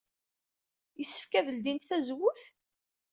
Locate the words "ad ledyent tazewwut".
1.39-2.43